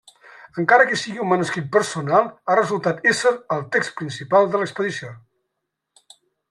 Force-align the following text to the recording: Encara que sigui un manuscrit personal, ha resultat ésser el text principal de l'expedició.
Encara 0.61 0.87
que 0.91 0.95
sigui 1.01 1.21
un 1.25 1.29
manuscrit 1.33 1.67
personal, 1.75 2.31
ha 2.53 2.57
resultat 2.61 3.05
ésser 3.13 3.35
el 3.57 3.63
text 3.77 3.97
principal 4.01 4.53
de 4.55 4.63
l'expedició. 4.63 5.17